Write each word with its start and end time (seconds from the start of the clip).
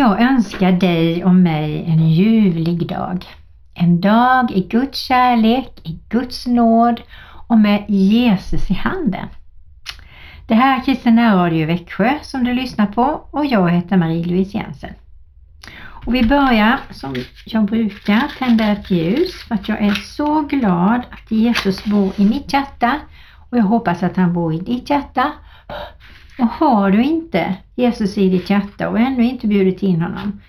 Jag 0.00 0.20
önskar 0.20 0.72
dig 0.72 1.24
och 1.24 1.34
mig 1.34 1.84
en 1.86 2.10
ljuvlig 2.10 2.88
dag. 2.88 3.26
En 3.74 4.00
dag 4.00 4.50
i 4.50 4.60
Guds 4.60 4.98
kärlek, 4.98 5.80
i 5.82 6.00
Guds 6.08 6.46
nåd 6.46 7.00
och 7.46 7.58
med 7.58 7.84
Jesus 7.88 8.70
i 8.70 8.74
handen. 8.74 9.28
Det 10.46 10.54
här 10.54 10.78
är 10.78 10.84
Kristen 10.84 11.34
Radio 11.34 11.66
Växjö 11.66 12.18
som 12.22 12.44
du 12.44 12.54
lyssnar 12.54 12.86
på 12.86 13.02
och 13.30 13.46
jag 13.46 13.70
heter 13.70 13.96
Marie-Louise 13.96 14.56
Jensen. 14.58 14.94
Och 16.06 16.14
vi 16.14 16.26
börjar 16.26 16.78
som 16.90 17.14
jag 17.46 17.64
brukar 17.64 18.22
tända 18.38 18.64
ett 18.64 18.90
ljus 18.90 19.42
för 19.42 19.54
att 19.54 19.68
jag 19.68 19.82
är 19.82 19.94
så 19.94 20.42
glad 20.42 21.00
att 21.10 21.30
Jesus 21.30 21.84
bor 21.84 22.12
i 22.16 22.24
mitt 22.24 22.52
hjärta 22.52 23.00
och 23.50 23.58
jag 23.58 23.64
hoppas 23.64 24.02
att 24.02 24.16
han 24.16 24.32
bor 24.32 24.54
i 24.54 24.58
ditt 24.58 24.90
hjärta. 24.90 25.32
Och 26.40 26.48
har 26.48 26.90
du 26.90 27.02
inte 27.02 27.56
Jesus 27.74 28.18
i 28.18 28.28
ditt 28.28 28.50
hjärta 28.50 28.88
och 28.88 28.98
ännu 28.98 29.24
inte 29.24 29.46
bjudit 29.46 29.82
in 29.82 30.02
honom 30.02 30.40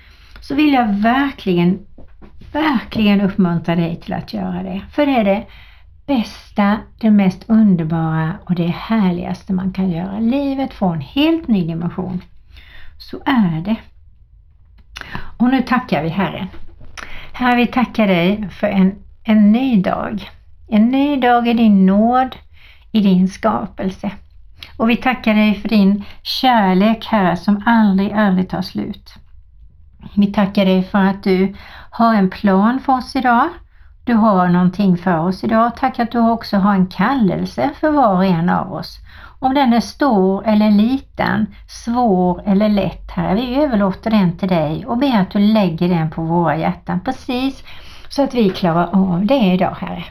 så 0.42 0.56
vill 0.56 0.74
jag 0.74 0.94
verkligen, 0.94 1.80
verkligen 2.54 3.22
uppmuntra 3.22 3.76
dig 3.76 3.96
till 3.96 4.14
att 4.14 4.34
göra 4.34 4.64
det. 4.64 4.82
För 4.92 5.06
det 5.06 5.12
är 5.12 5.24
det 5.24 5.46
bästa, 6.06 6.78
det 7.00 7.12
mest 7.12 7.44
underbara 7.48 8.34
och 8.46 8.56
det 8.56 8.68
härligaste 8.68 9.54
man 9.54 9.74
kan 9.74 9.92
göra. 9.92 10.20
Livet 10.20 10.74
får 10.74 10.94
en 10.94 11.02
helt 11.02 11.48
ny 11.48 11.68
dimension. 11.68 12.22
Så 12.98 13.18
är 13.26 13.62
det. 13.62 13.76
Och 15.38 15.50
nu 15.50 15.62
tackar 15.62 16.04
vi 16.04 16.10
Herren. 16.10 16.48
Herre, 17.34 17.56
vi 17.56 17.68
tackar 17.68 18.08
dig 18.08 18.50
för 18.50 18.68
en, 18.68 18.96
en 19.24 19.52
ny 19.52 19.82
dag. 19.82 20.30
En 20.68 20.90
ny 20.90 21.18
dag 21.18 21.48
i 21.48 21.54
din 21.54 21.86
nåd, 21.86 22.36
i 22.92 23.00
din 23.02 23.28
skapelse. 23.28 24.12
Och 24.78 24.90
vi 24.90 24.96
tackar 24.96 25.34
dig 25.34 25.56
för 25.56 25.70
din 25.70 26.06
kärlek, 26.22 27.06
Herre, 27.06 27.38
som 27.38 27.64
aldrig, 27.66 28.12
aldrig 28.12 28.50
tar 28.50 28.62
slut. 28.62 29.14
Vi 30.16 30.34
tackar 30.34 30.66
dig 30.66 30.84
för 30.84 31.00
att 31.00 31.24
du 31.24 31.56
har 31.92 32.14
en 32.16 32.30
plan 32.30 32.80
för 32.80 32.94
oss 32.94 33.16
idag. 33.16 33.50
Du 34.04 34.14
har 34.14 34.48
någonting 34.48 34.98
för 34.98 35.20
oss 35.20 35.44
idag. 35.44 35.72
Tack 35.78 36.00
att 36.00 36.12
du 36.12 36.20
också 36.20 36.58
har 36.58 36.74
en 36.74 36.88
kallelse 36.88 37.70
för 37.80 37.92
var 37.92 38.16
och 38.16 38.26
en 38.26 38.50
av 38.50 38.74
oss. 38.74 39.00
Om 39.40 39.54
den 39.54 39.74
är 39.74 39.80
stor 39.80 40.48
eller 40.48 40.72
liten, 40.72 41.48
svår 41.68 42.42
eller 42.46 42.70
lätt, 42.70 43.12
Herre, 43.12 43.36
vi 43.36 43.56
överlåter 43.56 44.12
den 44.12 44.38
till 44.38 44.50
dig 44.50 44.86
och 44.86 44.98
ber 44.98 45.22
att 45.22 45.32
du 45.32 45.40
lägger 45.40 45.90
den 45.90 46.12
på 46.12 46.22
våra 46.22 46.58
hjärtan 46.58 47.00
precis 47.00 47.64
så 48.10 48.24
att 48.24 48.34
vi 48.34 48.50
klarar 48.50 48.90
av 48.94 49.26
det 49.26 49.54
idag, 49.54 49.76
Herre. 49.80 50.04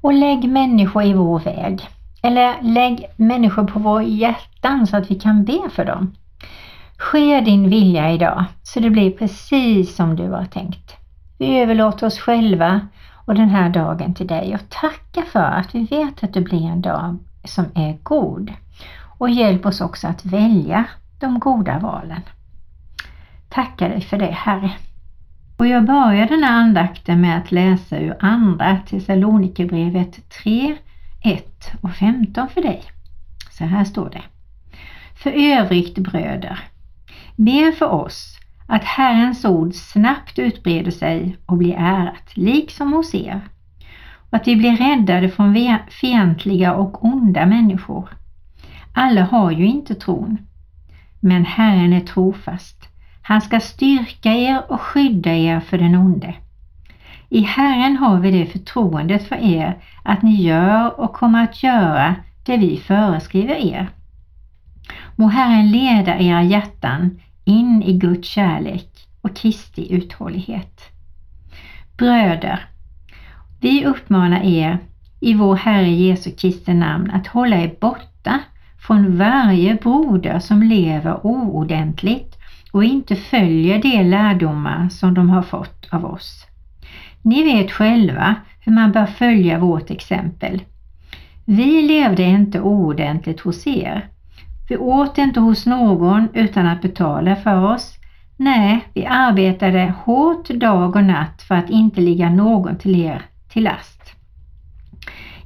Och 0.00 0.12
lägg 0.12 0.48
människor 0.48 1.02
i 1.02 1.12
vår 1.12 1.38
väg. 1.38 1.88
Eller 2.26 2.62
lägg 2.62 3.06
människor 3.16 3.64
på 3.64 3.78
våra 3.78 4.02
hjärtan 4.02 4.86
så 4.86 4.96
att 4.96 5.10
vi 5.10 5.14
kan 5.14 5.44
be 5.44 5.70
för 5.70 5.84
dem. 5.84 6.14
Ske 6.98 7.40
din 7.40 7.70
vilja 7.70 8.12
idag 8.12 8.44
så 8.62 8.80
det 8.80 8.90
blir 8.90 9.10
precis 9.10 9.96
som 9.96 10.16
du 10.16 10.28
har 10.28 10.44
tänkt. 10.44 10.96
Vi 11.38 11.58
överlåter 11.58 12.06
oss 12.06 12.18
själva 12.18 12.80
och 13.26 13.34
den 13.34 13.48
här 13.48 13.70
dagen 13.70 14.14
till 14.14 14.26
dig 14.26 14.54
och 14.54 14.68
tackar 14.68 15.22
för 15.22 15.40
att 15.40 15.74
vi 15.74 15.84
vet 15.84 16.24
att 16.24 16.34
det 16.34 16.40
blir 16.40 16.66
en 16.66 16.80
dag 16.80 17.18
som 17.44 17.64
är 17.74 17.98
god. 18.02 18.52
Och 19.18 19.30
hjälp 19.30 19.66
oss 19.66 19.80
också 19.80 20.08
att 20.08 20.24
välja 20.24 20.84
de 21.20 21.38
goda 21.38 21.78
valen. 21.78 22.20
Tackar 23.48 23.88
dig 23.88 24.00
för 24.00 24.18
det 24.18 24.26
Herre. 24.26 24.72
Och 25.56 25.66
jag 25.66 25.84
börjar 25.84 26.26
den 26.28 26.42
här 26.42 26.60
andakten 26.60 27.20
med 27.20 27.38
att 27.38 27.52
läsa 27.52 27.98
ur 27.98 28.16
Andra 28.20 28.78
Thessalonikerbrevet 28.86 30.28
3, 30.42 30.76
1 31.26 31.72
och 31.80 31.94
15 31.94 32.48
för 32.48 32.62
dig. 32.62 32.82
Så 33.50 33.64
här 33.64 33.84
står 33.84 34.10
det. 34.10 34.22
För 35.14 35.30
övrigt 35.30 35.98
bröder, 35.98 36.58
be 37.36 37.72
för 37.72 37.86
oss 37.86 38.38
att 38.66 38.84
Herrens 38.84 39.44
ord 39.44 39.74
snabbt 39.74 40.38
utbreder 40.38 40.90
sig 40.90 41.36
och 41.46 41.56
blir 41.56 41.74
ärat, 41.78 42.30
liksom 42.36 42.92
hos 42.92 43.14
er. 43.14 43.40
Och 44.30 44.36
att 44.36 44.48
vi 44.48 44.56
blir 44.56 44.76
räddade 44.76 45.28
från 45.28 45.78
fientliga 45.90 46.74
och 46.74 47.04
onda 47.04 47.46
människor. 47.46 48.08
Alla 48.92 49.24
har 49.24 49.50
ju 49.50 49.66
inte 49.66 49.94
tron. 49.94 50.38
Men 51.20 51.44
Herren 51.44 51.92
är 51.92 52.00
trofast. 52.00 52.88
Han 53.22 53.40
ska 53.40 53.60
styrka 53.60 54.32
er 54.32 54.62
och 54.68 54.80
skydda 54.80 55.34
er 55.34 55.60
för 55.60 55.78
den 55.78 55.94
onde. 55.94 56.34
I 57.28 57.40
Herren 57.40 57.96
har 57.96 58.18
vi 58.18 58.30
det 58.30 58.46
förtroendet 58.46 59.28
för 59.28 59.36
er 59.36 59.78
att 60.02 60.22
ni 60.22 60.42
gör 60.42 61.00
och 61.00 61.12
kommer 61.12 61.44
att 61.44 61.62
göra 61.62 62.14
det 62.44 62.56
vi 62.56 62.76
föreskriver 62.76 63.54
er. 63.54 63.88
Må 65.16 65.28
Herren 65.28 65.70
leda 65.70 66.18
era 66.18 66.42
hjärtan 66.42 67.20
in 67.44 67.82
i 67.82 67.98
Guds 67.98 68.28
kärlek 68.28 69.08
och 69.20 69.36
Kristi 69.36 69.94
uthållighet. 69.94 70.80
Bröder, 71.96 72.66
vi 73.60 73.84
uppmanar 73.84 74.40
er 74.44 74.78
i 75.20 75.34
vår 75.34 75.56
Herre 75.56 75.90
Jesu 75.90 76.30
Kristi 76.30 76.74
namn 76.74 77.10
att 77.10 77.26
hålla 77.26 77.56
er 77.56 77.74
borta 77.80 78.40
från 78.78 79.18
varje 79.18 79.74
broder 79.74 80.38
som 80.38 80.62
lever 80.62 81.26
oordentligt 81.26 82.38
och 82.72 82.84
inte 82.84 83.16
följer 83.16 83.82
de 83.82 84.02
lärdomar 84.02 84.88
som 84.88 85.14
de 85.14 85.30
har 85.30 85.42
fått 85.42 85.88
av 85.90 86.04
oss. 86.04 86.46
Ni 87.26 87.42
vet 87.42 87.72
själva 87.72 88.34
hur 88.60 88.72
man 88.72 88.92
bör 88.92 89.06
följa 89.06 89.58
vårt 89.58 89.90
exempel. 89.90 90.62
Vi 91.44 91.82
levde 91.82 92.22
inte 92.22 92.60
oordentligt 92.60 93.40
hos 93.40 93.66
er. 93.66 94.08
Vi 94.68 94.76
åt 94.76 95.18
inte 95.18 95.40
hos 95.40 95.66
någon 95.66 96.28
utan 96.34 96.66
att 96.66 96.82
betala 96.82 97.36
för 97.36 97.74
oss. 97.74 97.94
Nej, 98.36 98.84
vi 98.94 99.06
arbetade 99.06 99.94
hårt 100.04 100.48
dag 100.48 100.96
och 100.96 101.04
natt 101.04 101.42
för 101.42 101.54
att 101.54 101.70
inte 101.70 102.00
ligga 102.00 102.30
någon 102.30 102.78
till 102.78 103.04
er 103.04 103.22
till 103.48 103.64
last. 103.64 104.02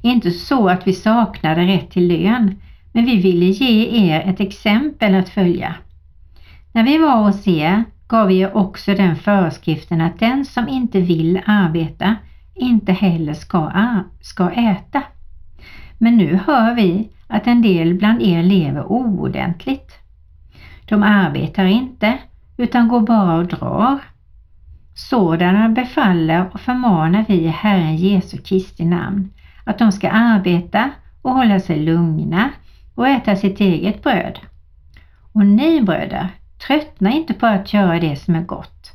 Inte 0.01 0.31
så 0.31 0.69
att 0.69 0.87
vi 0.87 0.93
saknade 0.93 1.61
rätt 1.61 1.91
till 1.91 2.07
lön, 2.07 2.61
men 2.91 3.05
vi 3.05 3.17
ville 3.21 3.45
ge 3.45 4.05
er 4.11 4.21
ett 4.21 4.39
exempel 4.39 5.15
att 5.15 5.29
följa. 5.29 5.75
När 6.71 6.83
vi 6.83 6.97
var 6.97 7.23
hos 7.23 7.47
er 7.47 7.83
gav 8.11 8.27
vi 8.27 8.45
också 8.45 8.93
den 8.93 9.15
föreskriften 9.15 10.01
att 10.01 10.19
den 10.19 10.45
som 10.45 10.69
inte 10.69 11.01
vill 11.01 11.41
arbeta 11.45 12.15
inte 12.53 12.91
heller 12.91 13.33
ska, 13.33 13.71
ska 14.21 14.49
äta. 14.51 15.03
Men 15.97 16.17
nu 16.17 16.39
hör 16.45 16.75
vi 16.75 17.09
att 17.27 17.47
en 17.47 17.61
del 17.61 17.93
bland 17.93 18.21
er 18.21 18.43
lever 18.43 18.91
oordentligt. 18.91 19.91
De 20.85 21.03
arbetar 21.03 21.65
inte 21.65 22.17
utan 22.57 22.87
går 22.87 23.01
bara 23.01 23.35
och 23.35 23.47
drar. 23.47 23.99
Sådana 24.95 25.69
befaller 25.69 26.49
och 26.53 26.61
förmanar 26.61 27.25
vi 27.27 27.33
i 27.33 27.47
Herren 27.47 27.95
Jesu 27.95 28.37
Kristi 28.37 28.85
namn 28.85 29.33
att 29.63 29.77
de 29.77 29.91
ska 29.91 30.09
arbeta 30.09 30.89
och 31.21 31.31
hålla 31.31 31.59
sig 31.59 31.79
lugna 31.79 32.49
och 32.95 33.07
äta 33.07 33.35
sitt 33.35 33.59
eget 33.59 34.03
bröd. 34.03 34.39
Och 35.33 35.45
ni 35.45 35.81
bröder, 35.81 36.29
tröttna 36.67 37.11
inte 37.11 37.33
på 37.33 37.45
att 37.45 37.73
göra 37.73 37.99
det 37.99 38.15
som 38.15 38.35
är 38.35 38.41
gott. 38.41 38.91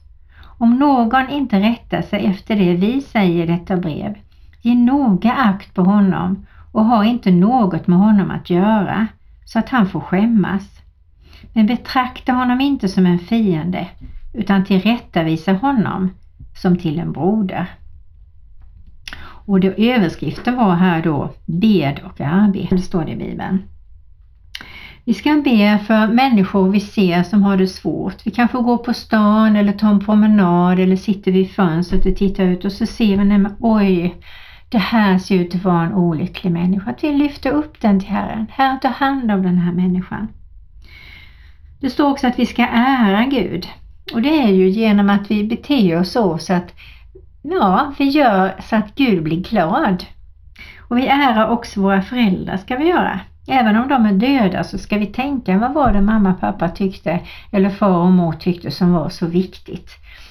Om 0.58 0.78
någon 0.78 1.30
inte 1.30 1.60
rättar 1.60 2.02
sig 2.02 2.26
efter 2.26 2.56
det 2.56 2.74
vi 2.74 3.00
säger 3.00 3.44
i 3.44 3.46
detta 3.46 3.76
brev, 3.76 4.14
ge 4.62 4.74
noga 4.74 5.32
akt 5.32 5.74
på 5.74 5.82
honom 5.82 6.46
och 6.72 6.84
ha 6.84 7.04
inte 7.04 7.30
något 7.30 7.86
med 7.86 7.98
honom 7.98 8.30
att 8.30 8.50
göra 8.50 9.06
så 9.44 9.58
att 9.58 9.68
han 9.68 9.86
får 9.86 10.00
skämmas. 10.00 10.80
Men 11.52 11.66
betrakta 11.66 12.32
honom 12.32 12.60
inte 12.60 12.88
som 12.88 13.06
en 13.06 13.18
fiende 13.18 13.88
utan 14.34 14.64
tillrättavisa 14.64 15.52
honom 15.52 16.10
som 16.54 16.78
till 16.78 16.98
en 16.98 17.12
broder. 17.12 17.66
Och 19.46 19.60
då 19.60 19.68
överskriften 19.68 20.56
var 20.56 20.74
här 20.74 21.02
då 21.02 21.32
bed 21.46 22.00
och 22.04 22.20
arbete, 22.20 22.78
står 22.78 23.04
det 23.04 23.12
i 23.12 23.16
Bibeln. 23.16 23.62
Vi 25.06 25.14
ska 25.14 25.42
be 25.44 25.78
för 25.86 26.06
människor 26.06 26.70
vi 26.70 26.80
ser 26.80 27.22
som 27.22 27.42
har 27.42 27.56
det 27.56 27.66
svårt. 27.66 28.26
Vi 28.26 28.30
kanske 28.30 28.58
går 28.58 28.78
på 28.78 28.94
stan 28.94 29.56
eller 29.56 29.72
tar 29.72 29.88
en 29.88 30.04
promenad 30.04 30.78
eller 30.78 30.96
sitter 30.96 31.32
vid 31.32 31.50
fönstret 31.50 32.06
och 32.06 32.16
tittar 32.16 32.44
ut 32.44 32.64
och 32.64 32.72
så 32.72 32.86
ser 32.86 33.16
vi, 33.16 33.24
nej 33.24 33.46
oj, 33.60 34.16
det 34.68 34.78
här 34.78 35.18
ser 35.18 35.34
ut 35.34 35.54
att 35.54 35.64
vara 35.64 35.82
en 35.82 35.94
olycklig 35.94 36.50
människa. 36.50 36.90
Att 36.90 37.04
vi 37.04 37.12
lyfter 37.12 37.50
upp 37.50 37.80
den 37.80 38.00
till 38.00 38.08
Herren. 38.08 38.46
Herren, 38.50 38.80
tar 38.80 38.88
hand 38.88 39.30
om 39.30 39.42
den 39.42 39.58
här 39.58 39.72
människan. 39.72 40.28
Det 41.80 41.90
står 41.90 42.10
också 42.10 42.26
att 42.26 42.38
vi 42.38 42.46
ska 42.46 42.66
ära 42.66 43.24
Gud. 43.24 43.68
Och 44.14 44.22
det 44.22 44.42
är 44.42 44.52
ju 44.52 44.68
genom 44.68 45.10
att 45.10 45.30
vi 45.30 45.44
beter 45.44 46.00
oss 46.00 46.12
så, 46.12 46.38
så 46.38 46.52
att 46.52 46.74
ja, 47.42 47.94
vi 47.98 48.04
gör 48.04 48.54
så 48.62 48.76
att 48.76 48.94
Gud 48.94 49.22
blir 49.22 49.42
glad. 49.42 50.04
Och 50.88 50.98
vi 50.98 51.06
ärar 51.06 51.48
också 51.48 51.80
våra 51.80 52.02
föräldrar 52.02 52.56
ska 52.56 52.76
vi 52.76 52.88
göra. 52.88 53.20
Även 53.48 53.76
om 53.76 53.88
de 53.88 54.06
är 54.06 54.12
döda 54.12 54.64
så 54.64 54.78
ska 54.78 54.98
vi 54.98 55.06
tänka 55.06 55.58
vad 55.58 55.74
var 55.74 55.92
det 55.92 56.00
mamma 56.00 56.32
och 56.32 56.40
pappa 56.40 56.68
tyckte 56.68 57.20
eller 57.50 57.70
far 57.70 57.98
och 57.98 58.12
mor 58.12 58.32
tyckte 58.32 58.70
som 58.70 58.92
var 58.92 59.08
så 59.08 59.26
viktigt. 59.26 59.90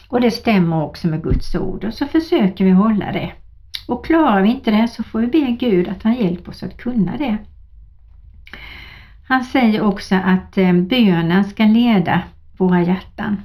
Och 0.10 0.22
det 0.22 0.32
stämmer 0.32 0.84
också 0.84 1.08
med 1.08 1.24
Guds 1.24 1.56
ord 1.56 1.84
och 1.84 1.94
så 1.94 2.06
försöker 2.06 2.66
vi 2.66 2.72
hålla 2.72 3.12
det. 3.12 3.32
Och 3.88 4.06
klarar 4.06 4.42
vi 4.42 4.50
inte 4.50 4.72
det 4.72 4.88
så 4.88 5.04
får 5.04 5.20
vi 5.20 5.28
be 5.28 5.52
Gud 5.52 5.88
att 5.88 6.04
han 6.04 6.14
hjälper 6.14 6.52
oss 6.52 6.64
att 6.64 6.78
kunna 6.78 7.18
det. 7.18 7.38
Han 9.28 9.44
säger 9.44 9.82
också 9.82 10.16
att 10.16 10.58
eh, 10.58 10.74
bönen 10.74 11.44
ska 11.46 11.64
leda 11.64 12.22
våra 12.58 12.82
hjärtan. 12.82 13.42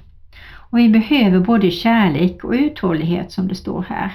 Och 0.52 0.78
vi 0.78 0.88
behöver 0.88 1.40
både 1.40 1.70
kärlek 1.70 2.44
och 2.44 2.52
uthållighet 2.52 3.32
som 3.32 3.48
det 3.48 3.54
står 3.54 3.84
här. 3.88 4.12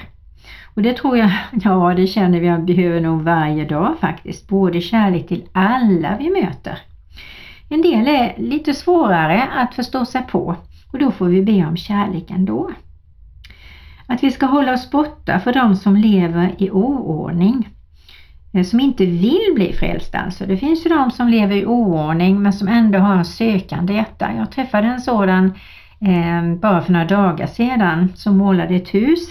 Och 0.75 0.81
det 0.81 0.93
tror 0.93 1.17
jag, 1.17 1.31
ja 1.51 1.93
det 1.95 2.07
känner 2.07 2.39
vi 2.39 2.49
att 2.49 2.59
vi 2.59 2.75
behöver 2.75 3.01
nog 3.01 3.21
varje 3.21 3.65
dag 3.65 3.95
faktiskt. 4.01 4.47
Både 4.47 4.81
kärlek 4.81 5.27
till 5.27 5.43
alla 5.51 6.17
vi 6.17 6.29
möter. 6.29 6.79
En 7.69 7.81
del 7.81 8.07
är 8.07 8.35
lite 8.37 8.73
svårare 8.73 9.43
att 9.43 9.75
förstå 9.75 10.05
sig 10.05 10.21
på 10.31 10.55
och 10.91 10.99
då 10.99 11.11
får 11.11 11.25
vi 11.25 11.41
be 11.41 11.65
om 11.65 11.77
kärlek 11.77 12.31
ändå. 12.31 12.71
Att 14.07 14.23
vi 14.23 14.31
ska 14.31 14.45
hålla 14.45 14.73
oss 14.73 14.91
borta 14.91 15.39
för 15.39 15.53
de 15.53 15.75
som 15.75 15.95
lever 15.95 16.55
i 16.57 16.71
oordning. 16.71 17.69
Eh, 18.53 18.63
som 18.63 18.79
inte 18.79 19.05
vill 19.05 19.51
bli 19.55 19.73
frälsta 19.73 20.17
alltså. 20.17 20.45
Det 20.45 20.57
finns 20.57 20.85
ju 20.85 20.89
de 20.89 21.11
som 21.11 21.27
lever 21.27 21.55
i 21.55 21.65
oordning 21.65 22.41
men 22.41 22.53
som 22.53 22.67
ändå 22.67 22.99
har 22.99 23.15
en 23.15 23.25
sökande 23.25 23.93
hjärta. 23.93 24.31
Jag 24.37 24.51
träffade 24.51 24.87
en 24.87 25.01
sådan 25.01 25.53
eh, 26.01 26.59
bara 26.59 26.81
för 26.81 26.91
några 26.93 27.05
dagar 27.05 27.47
sedan 27.47 28.13
som 28.15 28.37
målade 28.37 28.75
ett 28.75 28.93
hus 28.93 29.29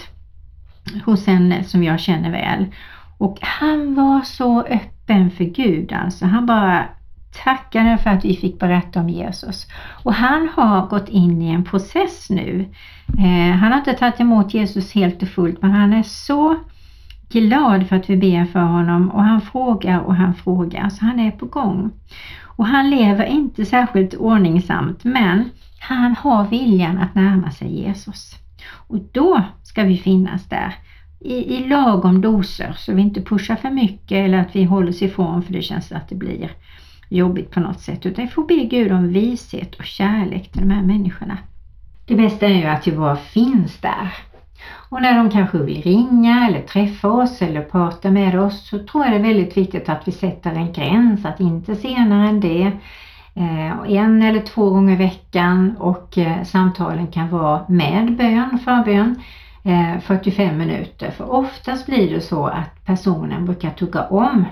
hos 1.05 1.27
en 1.27 1.63
som 1.63 1.83
jag 1.83 1.99
känner 1.99 2.31
väl. 2.31 2.65
Och 3.17 3.37
han 3.41 3.95
var 3.95 4.21
så 4.21 4.61
öppen 4.61 5.31
för 5.31 5.43
Gud 5.43 5.93
alltså. 5.93 6.25
Han 6.25 6.45
bara 6.45 6.85
tackade 7.43 7.97
för 7.97 8.09
att 8.09 8.25
vi 8.25 8.35
fick 8.35 8.59
berätta 8.59 8.99
om 8.99 9.09
Jesus. 9.09 9.67
Och 10.03 10.13
han 10.13 10.49
har 10.55 10.87
gått 10.87 11.09
in 11.09 11.41
i 11.41 11.49
en 11.49 11.63
process 11.63 12.29
nu. 12.29 12.69
Eh, 13.07 13.55
han 13.55 13.71
har 13.71 13.79
inte 13.79 13.93
tagit 13.93 14.19
emot 14.19 14.53
Jesus 14.53 14.93
helt 14.93 15.21
och 15.21 15.29
fullt 15.29 15.61
men 15.61 15.71
han 15.71 15.93
är 15.93 16.03
så 16.03 16.55
glad 17.29 17.87
för 17.87 17.95
att 17.95 18.09
vi 18.09 18.17
ber 18.17 18.45
för 18.45 18.59
honom 18.59 19.11
och 19.11 19.23
han 19.23 19.41
frågar 19.41 19.99
och 19.99 20.15
han 20.15 20.33
frågar 20.33 20.89
så 20.89 21.05
han 21.05 21.19
är 21.19 21.31
på 21.31 21.45
gång. 21.45 21.91
Och 22.43 22.65
han 22.65 22.89
lever 22.89 23.25
inte 23.25 23.65
särskilt 23.65 24.13
ordningsamt 24.13 25.03
men 25.03 25.49
han 25.79 26.15
har 26.19 26.47
viljan 26.47 26.97
att 26.97 27.15
närma 27.15 27.51
sig 27.51 27.81
Jesus. 27.81 28.35
Och 28.87 28.99
då 29.11 29.43
ska 29.75 29.83
vi 29.83 29.97
finnas 29.97 30.45
där 30.45 30.75
i, 31.19 31.55
i 31.55 31.67
lagom 31.67 32.21
doser 32.21 32.75
så 32.77 32.93
vi 32.93 33.01
inte 33.01 33.21
pushar 33.21 33.55
för 33.55 33.69
mycket 33.69 34.25
eller 34.25 34.37
att 34.37 34.55
vi 34.55 34.63
håller 34.63 34.89
oss 34.89 35.01
ifrån 35.01 35.43
för 35.43 35.53
det 35.53 35.61
känns 35.61 35.91
att 35.91 36.09
det 36.09 36.15
blir 36.15 36.51
jobbigt 37.09 37.51
på 37.51 37.59
något 37.59 37.79
sätt 37.79 38.05
utan 38.05 38.25
vi 38.25 38.31
får 38.31 38.47
be 38.47 38.55
Gud 38.55 38.91
om 38.91 39.07
vishet 39.07 39.75
och 39.75 39.85
kärlek 39.85 40.51
till 40.51 40.61
de 40.61 40.69
här 40.69 40.81
människorna. 40.81 41.37
Det 42.05 42.15
bästa 42.15 42.45
är 42.45 42.57
ju 42.57 42.65
att 42.65 42.87
vi 42.87 42.91
bara 42.91 43.15
finns 43.15 43.77
där. 43.77 44.13
Och 44.89 45.01
när 45.01 45.17
de 45.17 45.29
kanske 45.29 45.57
vill 45.57 45.81
ringa 45.81 46.47
eller 46.47 46.61
träffa 46.61 47.07
oss 47.07 47.41
eller 47.41 47.61
prata 47.61 48.11
med 48.11 48.39
oss 48.39 48.67
så 48.67 48.79
tror 48.79 49.03
jag 49.03 49.13
det 49.13 49.17
är 49.17 49.33
väldigt 49.33 49.57
viktigt 49.57 49.89
att 49.89 50.07
vi 50.07 50.11
sätter 50.11 50.51
en 50.51 50.73
gräns, 50.73 51.25
att 51.25 51.39
inte 51.39 51.75
senare 51.75 52.29
än 52.29 52.39
det. 52.39 52.71
Eh, 53.35 53.91
en 53.91 54.21
eller 54.21 54.41
två 54.41 54.69
gånger 54.69 54.93
i 54.93 54.95
veckan 54.95 55.75
och 55.79 56.17
eh, 56.17 56.43
samtalen 56.43 57.07
kan 57.07 57.29
vara 57.29 57.65
med 57.67 58.15
bön, 58.15 58.59
förbön, 58.65 59.21
Eh, 59.67 59.99
45 59.99 60.57
minuter. 60.57 61.11
För 61.11 61.31
oftast 61.31 61.85
blir 61.85 62.09
det 62.09 62.21
så 62.21 62.45
att 62.45 62.85
personen 62.85 63.45
brukar 63.45 63.69
tugga 63.69 64.03
om 64.03 64.45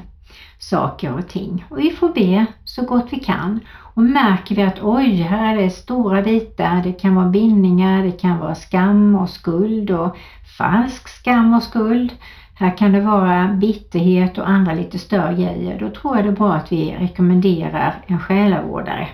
saker 0.59 1.17
och 1.17 1.27
ting. 1.27 1.65
Och 1.69 1.79
vi 1.79 1.91
får 1.91 2.09
be 2.09 2.45
så 2.63 2.85
gott 2.85 3.07
vi 3.11 3.19
kan. 3.19 3.59
Och 3.95 4.03
märker 4.03 4.55
vi 4.55 4.61
att 4.61 4.83
oj, 4.83 5.15
här 5.15 5.57
är 5.57 5.61
det 5.61 5.69
stora 5.69 6.21
bitar, 6.21 6.83
det 6.83 6.93
kan 6.93 7.15
vara 7.15 7.29
bindningar, 7.29 8.03
det 8.03 8.11
kan 8.11 8.39
vara 8.39 8.55
skam 8.55 9.15
och 9.15 9.29
skuld 9.29 9.91
och 9.91 10.17
falsk 10.57 11.07
skam 11.07 11.53
och 11.53 11.63
skuld. 11.63 12.11
Här 12.55 12.77
kan 12.77 12.91
det 12.91 13.01
vara 13.01 13.47
bitterhet 13.47 14.37
och 14.37 14.49
andra 14.49 14.73
lite 14.73 14.99
större 14.99 15.33
grejer. 15.33 15.79
Då 15.79 15.89
tror 15.89 16.15
jag 16.15 16.25
det 16.25 16.31
är 16.31 16.35
bra 16.35 16.53
att 16.53 16.71
vi 16.71 16.95
rekommenderar 16.99 17.95
en 18.07 18.19
själavårdare 18.19 19.07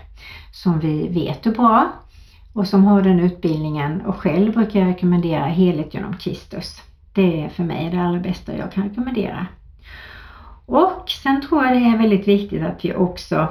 som 0.52 0.80
vi 0.80 1.08
vet 1.08 1.46
är 1.46 1.52
bra 1.52 1.92
och 2.54 2.68
som 2.68 2.86
har 2.86 3.02
den 3.02 3.20
utbildningen 3.20 4.02
och 4.02 4.16
själv 4.16 4.54
brukar 4.54 4.80
jag 4.80 4.90
rekommendera 4.90 5.46
Helhet 5.46 5.94
genom 5.94 6.18
Kristus. 6.18 6.82
Det 7.14 7.44
är 7.44 7.50
för 7.50 7.64
mig 7.64 7.90
det 7.92 8.02
allra 8.02 8.20
bästa 8.20 8.58
jag 8.58 8.72
kan 8.72 8.90
rekommendera. 8.90 9.48
Och 10.66 11.10
sen 11.10 11.42
tror 11.42 11.66
jag 11.66 11.76
det 11.76 11.86
är 11.86 11.98
väldigt 11.98 12.28
viktigt 12.28 12.64
att 12.64 12.86
vi 12.86 12.96
också 12.96 13.48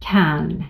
kan 0.00 0.64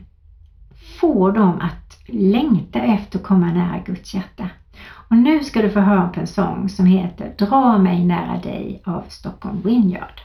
få 1.01 1.31
dem 1.31 1.61
att 1.61 1.99
längta 2.07 2.79
efter 2.79 3.19
att 3.19 3.25
komma 3.25 3.47
nära 3.47 3.79
Guds 3.87 4.15
hjärta. 4.15 4.49
Och 4.85 5.17
nu 5.17 5.45
ska 5.45 5.63
du 5.63 5.71
få 5.71 5.81
höra 5.81 6.09
på 6.09 6.21
en 6.21 6.27
sång 6.27 6.69
som 6.69 6.87
heter 6.87 7.35
Dra 7.39 7.79
mig 7.79 8.05
nära 8.05 8.41
dig 8.43 8.83
av 8.85 9.05
Stockholm 9.09 9.61
Vineyard. 9.65 10.21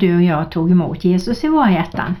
Du 0.00 0.16
och 0.16 0.22
jag 0.22 0.50
tog 0.50 0.70
emot 0.70 1.04
Jesus 1.04 1.44
i 1.44 1.48
våra 1.48 1.70
hjärtan, 1.70 2.16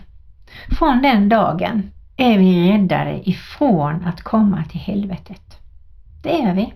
från 0.78 1.02
den 1.02 1.28
dagen 1.28 1.90
är 2.16 2.38
vi 2.38 2.72
räddade 2.72 3.30
ifrån 3.30 4.04
att 4.06 4.22
komma 4.22 4.64
till 4.70 4.80
helvetet. 4.80 5.58
Det 6.22 6.42
är 6.42 6.54
vi. 6.54 6.74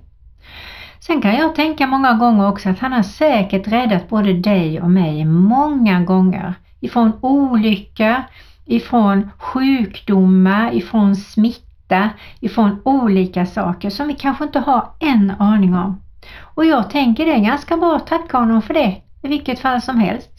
Sen 1.00 1.22
kan 1.22 1.34
jag 1.34 1.54
tänka 1.54 1.86
många 1.86 2.12
gånger 2.12 2.48
också 2.48 2.68
att 2.68 2.78
han 2.78 2.92
har 2.92 3.02
säkert 3.02 3.68
räddat 3.68 4.08
både 4.08 4.32
dig 4.32 4.80
och 4.80 4.90
mig 4.90 5.24
många 5.24 6.00
gånger 6.00 6.54
ifrån 6.80 7.12
olycka, 7.20 8.24
ifrån 8.64 9.30
sjukdomar, 9.38 10.74
ifrån 10.74 11.16
smitta, 11.16 12.10
ifrån 12.40 12.80
olika 12.84 13.46
saker 13.46 13.90
som 13.90 14.08
vi 14.08 14.14
kanske 14.14 14.44
inte 14.44 14.58
har 14.58 14.88
en 15.00 15.32
aning 15.38 15.74
om. 15.74 16.00
Och 16.40 16.64
jag 16.64 16.90
tänker 16.90 17.26
det 17.26 17.32
är 17.32 17.44
ganska 17.44 17.76
bra 17.76 17.96
att 17.96 18.06
tacka 18.06 18.38
honom 18.38 18.62
för 18.62 18.74
det 18.74 19.02
i 19.22 19.28
vilket 19.28 19.60
fall 19.60 19.82
som 19.82 19.98
helst. 20.00 20.30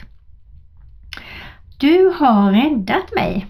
Du 1.86 2.13
har 2.20 2.51
räddat 2.51 3.15
mig. 3.15 3.48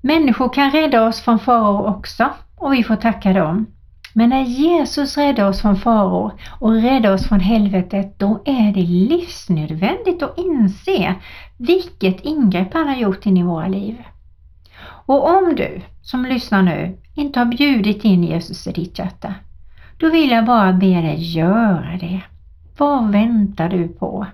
Människor 0.00 0.48
kan 0.48 0.70
rädda 0.70 1.06
oss 1.06 1.20
från 1.20 1.38
faror 1.38 1.86
också 1.86 2.30
och 2.56 2.72
vi 2.72 2.84
får 2.84 2.96
tacka 2.96 3.32
dem. 3.32 3.66
Men 4.14 4.30
när 4.30 4.42
Jesus 4.42 5.16
räddar 5.16 5.48
oss 5.48 5.60
från 5.60 5.76
faror 5.76 6.32
och 6.58 6.72
räddar 6.72 7.14
oss 7.14 7.28
från 7.28 7.40
helvetet, 7.40 8.18
då 8.18 8.42
är 8.44 8.72
det 8.72 8.82
livsnödvändigt 8.82 10.22
att 10.22 10.38
inse 10.38 11.14
vilket 11.56 12.20
ingrepp 12.20 12.74
han 12.74 12.88
har 12.88 12.96
gjort 12.96 13.26
in 13.26 13.36
i 13.36 13.42
våra 13.42 13.68
liv. 13.68 13.96
Och 14.82 15.28
om 15.28 15.54
du 15.56 15.80
som 16.02 16.24
lyssnar 16.24 16.62
nu 16.62 16.98
inte 17.14 17.38
har 17.38 17.46
bjudit 17.46 18.04
in 18.04 18.24
Jesus 18.24 18.66
i 18.66 18.72
ditt 18.72 18.98
hjärta, 18.98 19.34
då 19.98 20.10
vill 20.10 20.30
jag 20.30 20.44
bara 20.44 20.72
be 20.72 21.00
dig 21.00 21.36
göra 21.36 21.98
det. 22.00 22.20
Vad 22.78 23.10
väntar 23.10 23.68
du 23.68 23.88
på? 23.88 24.26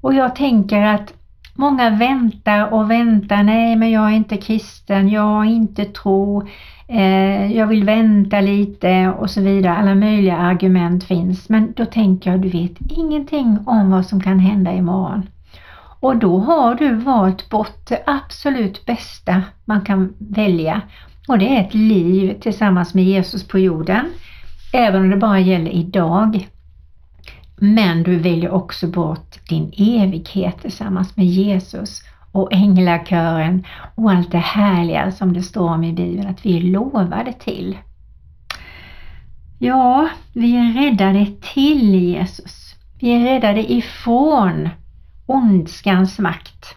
Och 0.00 0.14
jag 0.14 0.36
tänker 0.36 0.82
att 0.82 1.14
många 1.54 1.90
väntar 1.90 2.72
och 2.72 2.90
väntar. 2.90 3.42
Nej, 3.42 3.76
men 3.76 3.90
jag 3.90 4.10
är 4.10 4.16
inte 4.16 4.36
kristen. 4.36 5.08
Jag 5.08 5.22
har 5.22 5.44
inte 5.44 5.84
tro. 5.84 6.48
Eh, 6.88 7.52
jag 7.56 7.66
vill 7.66 7.84
vänta 7.84 8.40
lite 8.40 9.14
och 9.18 9.30
så 9.30 9.40
vidare. 9.40 9.76
Alla 9.76 9.94
möjliga 9.94 10.36
argument 10.36 11.04
finns. 11.04 11.48
Men 11.48 11.72
då 11.76 11.84
tänker 11.84 12.30
jag, 12.30 12.40
du 12.40 12.48
vet 12.48 12.72
ingenting 12.88 13.58
om 13.66 13.90
vad 13.90 14.06
som 14.06 14.20
kan 14.20 14.38
hända 14.38 14.72
imorgon. 14.72 15.22
Och 16.00 16.16
då 16.16 16.38
har 16.38 16.74
du 16.74 16.94
valt 16.94 17.50
bort 17.50 17.88
det 17.88 18.02
absolut 18.06 18.86
bästa 18.86 19.42
man 19.64 19.80
kan 19.80 20.14
välja. 20.18 20.80
Och 21.28 21.38
det 21.38 21.56
är 21.56 21.60
ett 21.60 21.74
liv 21.74 22.40
tillsammans 22.40 22.94
med 22.94 23.04
Jesus 23.04 23.48
på 23.48 23.58
jorden. 23.58 24.06
Även 24.72 25.02
om 25.02 25.10
det 25.10 25.16
bara 25.16 25.40
gäller 25.40 25.70
idag. 25.70 26.48
Men 27.56 28.02
du 28.02 28.16
väljer 28.16 28.50
också 28.50 28.86
bort 28.86 29.48
din 29.48 29.72
evighet 29.76 30.62
tillsammans 30.62 31.16
med 31.16 31.26
Jesus 31.26 32.02
och 32.32 32.52
änglakören 32.52 33.64
och 33.94 34.10
allt 34.10 34.30
det 34.32 34.38
härliga 34.38 35.12
som 35.12 35.32
det 35.32 35.42
står 35.42 35.68
om 35.68 35.84
i 35.84 35.92
Bibeln 35.92 36.28
att 36.28 36.46
vi 36.46 36.56
är 36.56 36.62
lovade 36.62 37.32
till. 37.32 37.78
Ja, 39.58 40.08
vi 40.32 40.56
är 40.56 40.72
räddade 40.72 41.26
till 41.54 41.94
Jesus. 41.94 42.74
Vi 43.00 43.10
är 43.10 43.20
räddade 43.20 43.72
ifrån 43.72 44.68
ondskans 45.26 46.18
makt 46.18 46.76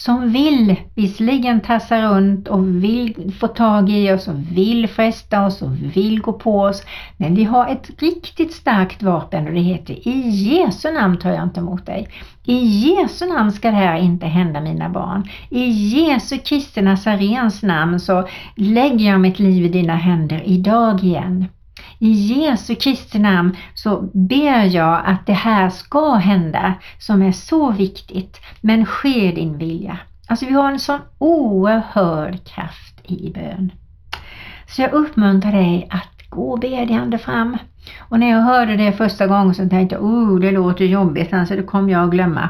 som 0.00 0.32
vill 0.32 0.76
visserligen 0.94 1.60
tassa 1.60 2.02
runt 2.02 2.48
och 2.48 2.84
vill 2.84 3.32
få 3.40 3.48
tag 3.48 3.90
i 3.90 4.12
oss 4.12 4.28
och 4.28 4.34
vill 4.52 4.88
fresta 4.88 5.46
oss 5.46 5.62
och 5.62 5.70
vill 5.96 6.20
gå 6.20 6.32
på 6.32 6.60
oss. 6.60 6.82
Men 7.16 7.34
vi 7.34 7.44
har 7.44 7.68
ett 7.68 8.02
riktigt 8.02 8.52
starkt 8.52 9.02
vapen 9.02 9.46
och 9.46 9.52
det 9.52 9.60
heter 9.60 10.08
I 10.08 10.28
Jesu 10.28 10.92
namn 10.92 11.18
tar 11.18 11.30
jag 11.30 11.42
inte 11.42 11.60
emot 11.60 11.86
dig. 11.86 12.08
I 12.44 12.54
Jesu 12.64 13.26
namn 13.26 13.52
ska 13.52 13.70
det 13.70 13.76
här 13.76 13.98
inte 13.98 14.26
hända 14.26 14.60
mina 14.60 14.88
barn. 14.88 15.28
I 15.50 15.64
Jesu 15.70 16.38
Kristi 16.38 16.82
Nazarens 16.82 17.62
namn 17.62 18.00
så 18.00 18.28
lägger 18.56 19.10
jag 19.10 19.20
mitt 19.20 19.38
liv 19.38 19.64
i 19.64 19.68
dina 19.68 19.96
händer 19.96 20.42
idag 20.44 21.04
igen. 21.04 21.46
I 22.02 22.10
Jesu 22.10 22.74
Kristi 22.74 23.18
namn 23.18 23.56
så 23.74 24.10
ber 24.12 24.64
jag 24.64 25.02
att 25.04 25.26
det 25.26 25.32
här 25.32 25.70
ska 25.70 26.14
hända 26.14 26.74
som 26.98 27.22
är 27.22 27.32
så 27.32 27.70
viktigt. 27.70 28.40
Men 28.60 28.86
ske 28.86 29.32
din 29.32 29.58
vilja. 29.58 29.98
Alltså 30.26 30.46
vi 30.46 30.52
har 30.52 30.72
en 30.72 30.78
sån 30.78 31.00
oerhörd 31.18 32.44
kraft 32.44 33.10
i 33.10 33.32
bön. 33.32 33.72
Så 34.66 34.82
jag 34.82 34.92
uppmuntrar 34.92 35.52
dig 35.52 35.88
att 35.90 36.30
gå 36.30 36.56
bedjande 36.56 37.18
fram. 37.18 37.56
Och 37.98 38.20
när 38.20 38.30
jag 38.30 38.40
hörde 38.40 38.76
det 38.76 38.92
första 38.92 39.26
gången 39.26 39.54
så 39.54 39.68
tänkte 39.68 39.94
jag, 39.94 40.04
oh 40.04 40.40
det 40.40 40.50
låter 40.50 40.84
jobbigt, 40.84 41.32
alltså 41.32 41.56
det 41.56 41.62
kommer 41.62 41.92
jag 41.92 42.04
att 42.04 42.10
glömma. 42.10 42.48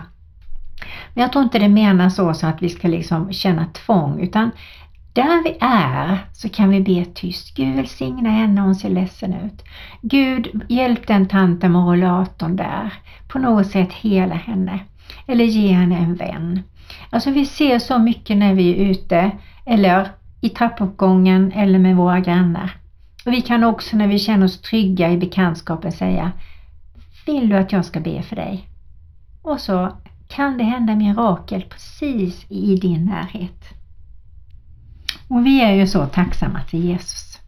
Men 1.15 1.23
jag 1.23 1.33
tror 1.33 1.45
inte 1.45 1.59
det 1.59 1.69
menas 1.69 2.17
så, 2.17 2.35
så 2.35 2.47
att 2.47 2.63
vi 2.63 2.69
ska 2.69 2.89
liksom 2.89 3.33
känna 3.33 3.67
tvång 3.67 4.21
utan 4.21 4.51
där 5.13 5.43
vi 5.45 5.57
är 5.61 6.19
så 6.33 6.49
kan 6.49 6.71
vi 6.71 6.81
be 6.81 7.05
tyst. 7.05 7.57
Gud 7.57 7.77
välsigna 7.77 8.31
henne, 8.31 8.61
hon 8.61 8.75
ser 8.75 8.91
ledsen 8.91 9.35
ut. 9.35 9.65
Gud 10.03 10.63
hjälp 10.69 11.07
den 11.07 11.29
tanten 11.29 11.73
med 11.73 11.87
rollatorn 11.87 12.57
där. 12.57 12.93
På 13.29 13.39
något 13.39 13.67
sätt 13.67 13.93
hela 13.93 14.35
henne. 14.35 14.79
Eller 15.27 15.45
ge 15.45 15.73
henne 15.73 15.99
en 15.99 16.15
vän. 16.15 16.63
Alltså 17.11 17.31
vi 17.31 17.47
ser 17.47 17.79
så 17.79 17.99
mycket 17.99 18.37
när 18.37 18.55
vi 18.55 18.71
är 18.71 18.91
ute 18.91 19.31
eller 19.67 20.09
i 20.41 20.49
trappuppgången 20.49 21.53
eller 21.53 21.79
med 21.79 21.97
våra 21.97 22.21
grannar. 22.21 22.77
Och 23.27 23.33
Vi 23.33 23.41
kan 23.41 23.65
också 23.65 23.97
när 23.97 24.07
vi 24.07 24.19
känner 24.19 24.47
oss 24.47 24.61
trygga 24.61 25.11
i 25.11 25.17
bekantskapen 25.17 25.93
säga 25.93 26.33
Vill 27.27 27.49
du 27.49 27.57
att 27.57 27.73
jag 27.73 27.85
ska 27.85 28.01
be 28.01 28.23
för 28.23 28.37
dig? 28.37 28.69
Och 29.43 29.61
så 29.61 29.97
kan 30.29 30.59
det 30.59 30.65
hända 30.65 30.95
mirakel 30.95 31.63
precis 31.63 32.47
i 32.49 32.77
din 32.77 33.05
närhet. 33.05 33.80
Och 35.31 35.47
vi 35.47 35.63
är 35.63 35.73
ju 35.73 35.87
så 35.87 36.07
tacksamma 36.07 36.61
till 36.63 36.85
Jesus. 36.85 37.39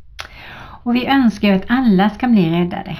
Och 0.84 0.94
vi 0.94 1.06
önskar 1.06 1.48
ju 1.48 1.54
att 1.54 1.64
alla 1.68 2.10
ska 2.10 2.28
bli 2.28 2.50
räddade. 2.50 2.96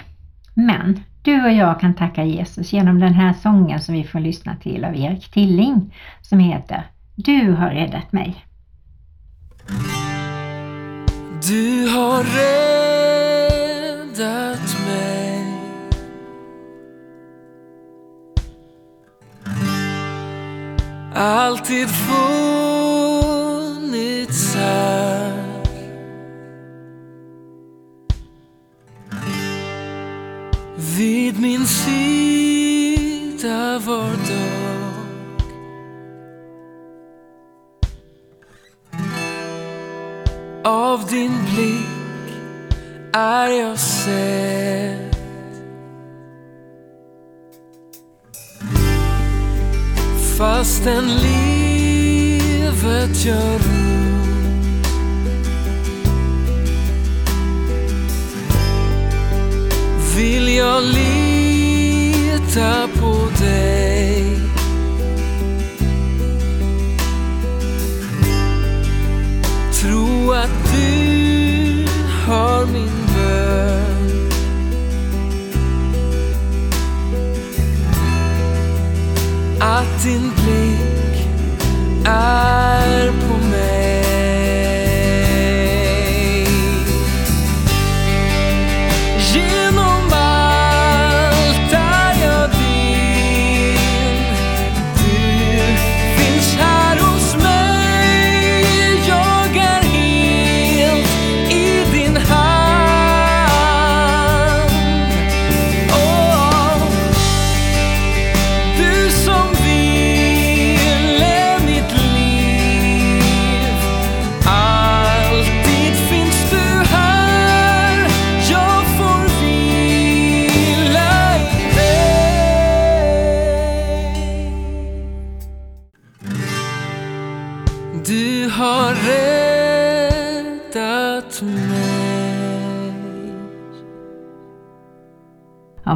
Men 0.54 1.00
du 1.22 1.42
och 1.44 1.52
jag 1.52 1.80
kan 1.80 1.94
tacka 1.94 2.24
Jesus 2.24 2.72
genom 2.72 3.00
den 3.00 3.14
här 3.14 3.32
sången 3.32 3.80
som 3.80 3.94
vi 3.94 4.04
får 4.04 4.20
lyssna 4.20 4.56
till 4.56 4.84
av 4.84 4.96
Erik 4.96 5.30
Tilling 5.30 5.94
som 6.22 6.38
heter 6.38 6.82
Du 7.14 7.52
har 7.52 7.70
räddat 7.70 8.12
mig. 8.12 8.44
Du 11.48 11.88
har 11.88 12.22
räddat 12.22 13.56
mig 14.86 15.12
Alltid 21.14 21.88
får 21.88 22.81
här 24.54 25.52
Vid 30.96 31.40
min 31.40 31.66
sida 31.66 33.02
var 33.78 34.10
dag. 34.10 34.92
Av 40.64 41.06
din 41.06 41.32
blick 41.54 41.86
är 43.12 43.50
jag 43.50 43.78
sedd. 43.78 45.16
Fastän 50.38 51.04
livet 51.06 51.64
gör 53.24 53.54
ont 53.54 54.01
Vill 60.22 60.48
jag 60.56 60.82
lita 60.82 62.18
på 63.00 63.28
dig. 63.40 64.38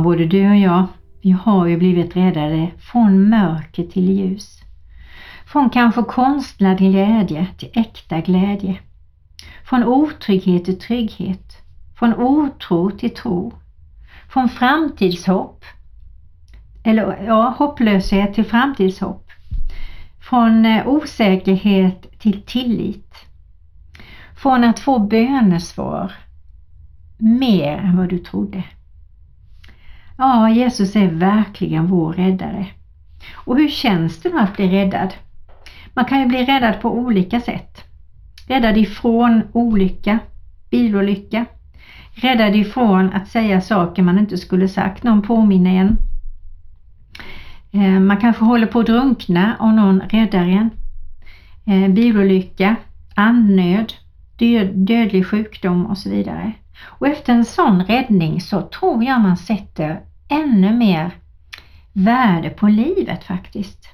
Både 0.07 0.27
du 0.27 0.51
och 0.51 0.57
jag, 0.57 0.87
vi 1.23 1.31
har 1.31 1.67
ju 1.67 1.77
blivit 1.77 2.17
räddade 2.17 2.71
från 2.79 3.29
mörker 3.29 3.85
till 3.85 4.11
ljus. 4.11 4.59
Från 5.47 5.71
kanske 5.71 6.03
konstlad 6.03 6.79
glädje 6.79 7.47
till 7.59 7.71
äkta 7.75 8.21
glädje. 8.21 8.79
Från 9.65 9.85
otrygghet 9.85 10.65
till 10.65 10.79
trygghet. 10.79 11.57
Från 11.99 12.15
otro 12.15 12.91
till 12.91 13.15
tro. 13.15 13.53
Från 14.29 14.49
framtidshopp, 14.49 15.65
eller 16.85 17.25
ja, 17.27 17.55
hopplöshet 17.59 18.35
till 18.35 18.45
framtidshopp. 18.45 19.31
Från 20.21 20.67
eh, 20.67 20.89
osäkerhet 20.89 22.19
till 22.19 22.43
tillit. 22.43 23.15
Från 24.37 24.65
att 24.65 24.79
få 24.79 24.99
bönesvar 24.99 26.13
mer 27.19 27.77
än 27.77 27.97
vad 27.97 28.09
du 28.09 28.19
trodde. 28.19 28.63
Ja, 30.19 30.51
Jesus 30.51 30.97
är 30.97 31.07
verkligen 31.07 31.87
vår 31.87 32.13
räddare. 32.13 32.67
Och 33.35 33.59
hur 33.59 33.69
känns 33.69 34.23
det 34.23 34.29
då 34.29 34.39
att 34.39 34.57
bli 34.57 34.69
räddad? 34.69 35.15
Man 35.95 36.05
kan 36.05 36.21
ju 36.21 36.27
bli 36.27 36.45
räddad 36.45 36.81
på 36.81 36.99
olika 36.99 37.41
sätt. 37.41 37.85
Räddad 38.49 38.77
ifrån 38.77 39.43
olycka, 39.53 40.19
bilolycka. 40.71 41.47
Räddad 42.15 42.57
ifrån 42.57 43.13
att 43.13 43.29
säga 43.29 43.61
saker 43.61 44.03
man 44.03 44.19
inte 44.19 44.39
skulle 44.39 44.69
sagt, 44.69 45.03
någon 45.03 45.23
påminner 45.23 45.71
en. 45.71 45.97
Eh, 47.73 48.01
man 48.01 48.17
kanske 48.17 48.45
håller 48.45 48.67
på 48.67 48.81
att 48.81 48.87
drunkna 48.87 49.57
och 49.61 49.75
någon 49.75 50.01
räddar 50.01 50.49
en. 50.49 50.71
Eh, 51.67 51.91
bilolycka, 51.91 52.77
andnöd, 53.15 53.93
död, 54.39 54.69
dödlig 54.75 55.27
sjukdom 55.27 55.87
och 55.87 55.99
så 55.99 56.11
vidare. 56.11 56.53
Och 56.85 57.09
efter 57.09 57.33
en 57.33 57.45
sån 57.45 57.85
räddning 57.85 58.41
så 58.41 58.63
tror 58.63 59.05
jag 59.05 59.21
man 59.21 59.37
sätter 59.37 60.01
ännu 60.29 60.73
mer 60.73 61.11
värde 61.93 62.51
på 62.51 62.69
livet 62.69 63.25
faktiskt. 63.25 63.89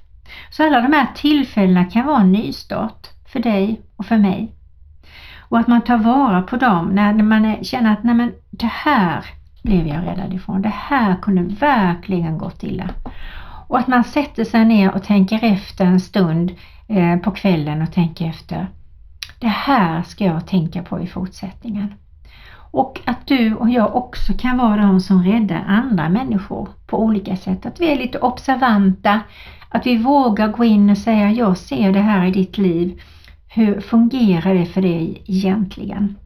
Så 0.51 0.67
alla 0.67 0.81
de 0.81 0.93
här 0.93 1.07
tillfällena 1.15 1.85
kan 1.85 2.07
vara 2.07 2.21
en 2.21 2.33
nystart 2.33 3.07
för 3.33 3.41
dig 3.41 3.81
och 3.97 4.07
för 4.07 4.19
mig. 4.19 4.53
Och 5.39 5.59
att 5.59 5.69
man 5.69 5.81
tar 5.81 5.99
vara 5.99 6.43
på 6.43 6.57
dem 6.57 6.89
när 6.89 7.13
man 7.13 7.65
känner 7.65 7.93
att 7.93 8.05
nej 8.05 8.15
men 8.15 8.33
det 8.51 8.71
här 8.73 9.25
blev 9.63 9.87
jag 9.87 10.07
räddad 10.07 10.35
ifrån. 10.35 10.63
Det 10.63 10.75
här 10.75 11.17
kunde 11.23 11.43
verkligen 11.43 12.39
gått 12.39 12.63
illa. 12.63 12.89
Och 13.69 13.79
att 13.79 13.89
man 13.89 14.05
sätter 14.05 14.45
sig 14.45 14.65
ner 14.65 14.95
och 14.95 15.03
tänker 15.03 15.45
efter 15.45 15.85
en 15.85 16.01
stund 16.01 16.53
eh, 16.89 17.17
på 17.17 17.31
kvällen 17.31 17.83
och 17.83 17.93
tänker 17.93 18.27
efter. 18.27 18.67
Det 19.39 19.49
här 19.49 20.03
ska 20.03 20.25
jag 20.25 20.47
tänka 20.47 20.83
på 20.83 21.01
i 21.01 21.07
fortsättningen. 21.07 21.95
Och 22.73 23.01
att 23.05 23.27
du 23.27 23.55
och 23.55 23.71
jag 23.71 23.97
också 23.97 24.33
kan 24.33 24.59
vara 24.59 24.83
de 24.83 25.01
som 25.01 25.25
räddar 25.25 25.65
andra 25.69 26.09
människor 26.09 26.69
på 26.87 27.03
olika 27.03 27.37
sätt. 27.37 27.67
Att 27.67 27.81
vi 27.81 27.93
är 27.93 27.97
lite 27.97 28.19
observanta, 28.19 29.21
att 29.69 29.87
vi 29.87 29.97
vågar 29.97 30.49
gå 30.49 30.65
in 30.65 30.91
och 30.91 30.99
säga 30.99 31.31
jag 31.31 31.59
ser 31.59 31.93
det 31.93 32.01
här 32.01 32.27
i 32.27 32.31
ditt 32.31 32.59
liv. 32.59 33.01
Hur 33.49 33.81
fungerar 33.81 34.55
det 34.55 34.67
för 34.67 34.83
dig 34.83 35.23
egentligen? 35.27 36.17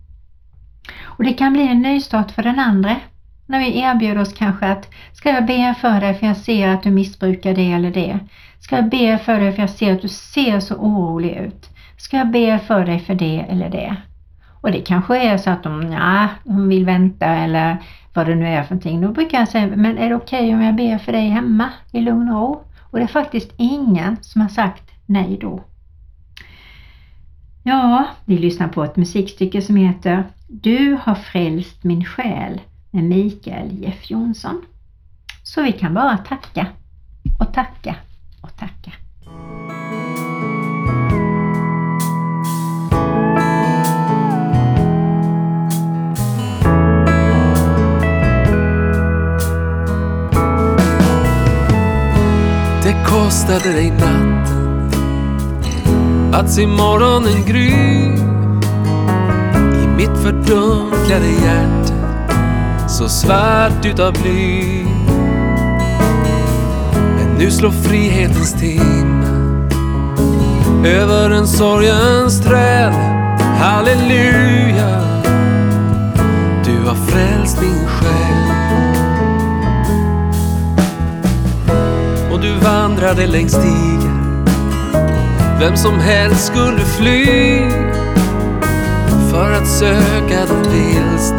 Och 1.03 1.25
det 1.25 1.33
kan 1.33 1.53
bli 1.53 1.69
en 1.69 1.83
nystart 1.83 2.31
för 2.31 2.43
den 2.43 2.59
andra. 2.59 2.97
När 3.47 3.59
vi 3.59 3.79
erbjuder 3.81 4.21
oss 4.21 4.33
kanske 4.33 4.67
att 4.67 4.89
ska 5.13 5.31
jag 5.31 5.47
be 5.47 5.75
för 5.81 6.01
dig 6.01 6.15
för 6.15 6.27
jag 6.27 6.37
ser 6.37 6.69
att 6.69 6.83
du 6.83 6.91
missbrukar 6.91 7.55
det 7.55 7.73
eller 7.73 7.91
det. 7.91 8.19
Ska 8.61 8.77
jag 8.77 8.91
be 8.91 9.19
för 9.19 9.41
dig 9.41 9.53
för 9.53 9.63
jag 9.63 9.71
ser 9.71 9.93
att 9.93 10.03
du 10.03 10.09
ser 10.09 10.61
så 10.61 10.75
orolig 10.75 11.37
ut. 11.37 11.71
Ska 11.97 12.17
jag 12.17 12.31
be 12.31 12.59
för 12.59 12.85
dig 12.87 12.99
för 12.99 13.15
det 13.15 13.45
eller 13.49 13.71
det? 13.71 13.97
Och 14.67 14.73
det 14.73 14.81
kanske 14.81 15.19
är 15.19 15.39
så 15.39 15.51
att 15.51 15.63
de, 15.63 15.93
ja, 15.93 16.29
de 16.45 16.69
vill 16.69 16.85
vänta 16.85 17.27
eller 17.27 17.77
vad 18.15 18.27
det 18.27 18.35
nu 18.35 18.47
är 18.47 18.63
för 18.63 18.75
någonting. 18.75 19.01
Då 19.01 19.09
brukar 19.09 19.39
jag 19.39 19.49
säga, 19.49 19.67
men 19.77 19.99
är 19.99 20.09
det 20.09 20.15
okej 20.15 20.55
om 20.55 20.63
jag 20.63 20.75
ber 20.75 20.99
för 20.99 21.13
dig 21.13 21.29
hemma 21.29 21.71
i 21.93 22.01
lugn 22.01 22.29
och 22.29 22.41
ro? 22.41 22.65
Och 22.81 22.99
det 22.99 23.05
är 23.05 23.09
faktiskt 23.09 23.53
ingen 23.57 24.17
som 24.21 24.41
har 24.41 24.49
sagt 24.49 24.91
nej 25.07 25.39
då. 25.41 25.65
Ja, 27.63 28.07
vi 28.25 28.39
lyssnar 28.39 28.69
på 28.69 28.85
ett 28.85 28.97
musikstycke 28.97 29.63
som 29.63 29.77
heter 29.77 30.25
Du 30.49 30.99
har 31.03 31.15
frälst 31.15 31.85
min 31.85 32.05
själ 32.05 32.61
med 32.91 33.05
Mikael 33.05 33.83
Jeff 33.83 34.11
Jonsson. 34.11 34.63
Så 35.43 35.63
vi 35.63 35.73
kan 35.73 35.95
bara 35.95 36.19
tacka 36.19 36.67
och 37.41 37.55
tacka 37.55 37.97
och 38.41 38.57
tacka. 38.57 38.93
Kastade 53.47 53.75
dig 53.75 53.91
natten 53.91 54.95
att 56.35 56.51
se 56.51 56.67
morgonen 56.67 57.45
gry 57.47 57.71
I 59.83 59.87
mitt 59.97 60.19
fördunklade 60.23 61.27
hjärta 61.45 61.95
så 62.89 63.09
svart 63.09 63.85
utav 63.85 64.13
bly. 64.13 64.85
Men 67.17 67.35
nu 67.39 67.51
slår 67.51 67.71
frihetens 67.71 68.53
timme 68.53 69.27
över 70.85 71.31
en 71.31 71.47
sorgens 71.47 72.41
träd. 72.41 72.93
Halleluja, 73.59 75.01
du 76.65 76.89
har 76.89 76.95
frälst 76.95 77.61
min 77.61 77.87
själ. 77.87 78.46
Vandrade 82.67 83.27
längs 83.27 83.53
stigar 83.53 84.17
vem 85.61 85.77
som 85.77 86.01
helst 86.01 86.47
skulle 86.47 86.85
fly 86.85 87.27
för 89.31 89.53
att 89.53 89.69
söka 89.69 90.47
den 90.47 90.73
vilsna 90.73 91.39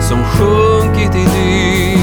som 0.00 0.24
sjunkit 0.24 1.14
i 1.14 1.24
dy. 1.24 1.96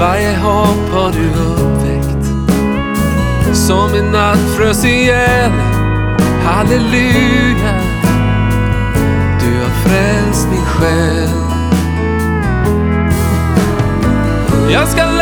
Varje 0.00 0.36
hopp 0.36 0.92
har 0.92 1.12
du 1.12 1.28
uppväckt 1.28 2.26
som 3.56 3.94
en 3.94 4.12
natt 4.12 4.56
frös 4.56 4.84
ihjäl. 4.84 5.50
Halleluja, 6.44 7.80
du 9.40 9.60
har 9.62 9.82
frälst 9.84 10.48
min 10.50 10.64
själ. 10.64 11.28
Jag 14.72 14.88
ska 14.88 15.21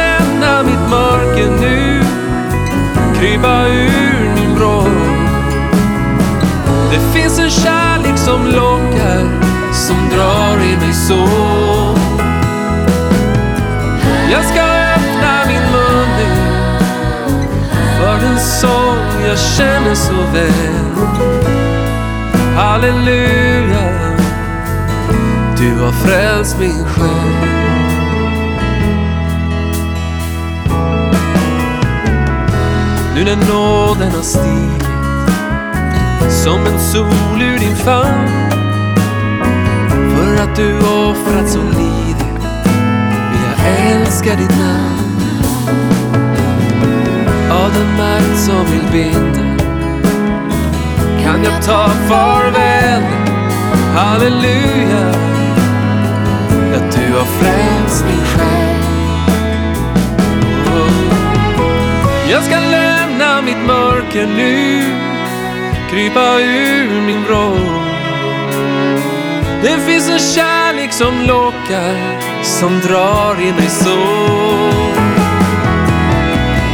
kliva 3.41 3.69
ur 3.69 4.35
min 4.35 4.55
vrå. 4.55 4.85
Det 6.91 7.19
finns 7.19 7.39
en 7.39 7.51
kärlek 7.51 8.19
som 8.19 8.47
lockar, 8.47 9.25
som 9.73 9.97
drar 10.17 10.65
i 10.65 10.77
mig 10.77 10.93
så. 10.93 11.29
Jag 14.31 14.45
ska 14.45 14.61
öppna 14.95 15.47
min 15.47 15.73
mun 15.73 16.09
nu 16.19 16.35
för 17.99 18.21
den 18.21 18.39
sång 18.39 19.27
jag 19.29 19.39
känner 19.39 19.95
så 19.95 20.15
väl. 20.33 21.11
Halleluja, 22.57 23.89
du 25.59 25.85
har 25.85 25.93
frälst 25.93 26.59
min 26.59 26.85
själ. 26.85 27.70
Nu 33.21 33.27
när 33.27 33.37
nåden 33.37 34.13
har 34.13 34.23
stigit 34.23 34.85
som 36.31 36.67
en 36.67 36.81
sol 36.81 37.43
ur 37.43 37.59
din 37.59 37.77
famn. 37.77 38.51
För 40.17 40.43
att 40.43 40.57
du 40.57 40.79
offrat 40.79 41.49
så 41.49 41.59
lidet 41.59 42.43
vill 43.33 43.43
jag 43.47 43.91
älska 43.91 44.37
ditt 44.37 44.59
namn. 44.59 45.21
Av 47.51 47.73
den 47.73 47.97
makt 47.97 48.39
som 48.39 48.65
vill 48.65 48.93
binda 48.93 49.65
kan 51.23 51.45
jag 51.45 51.63
ta 51.63 51.89
farväl. 51.89 53.03
Halleluja. 53.95 55.09
Att 56.75 56.93
du 56.93 57.15
har 57.15 57.25
frälst 57.25 58.05
min 58.05 58.25
själ. 58.25 58.81
Jag 62.31 62.45
ska 62.45 62.61
lämna 63.41 63.59
mitt 63.59 63.67
mörker 63.67 64.27
nu. 64.27 64.83
Krypa 65.91 66.39
ur 66.41 67.01
min 67.07 67.25
vrå. 67.25 67.57
Det 69.63 69.81
finns 69.87 70.09
en 70.09 70.19
kärlek 70.19 70.93
som 70.93 71.21
lockar, 71.27 72.21
som 72.43 72.81
drar 72.81 73.41
i 73.41 73.53
mig 73.53 73.69
så. 73.69 73.99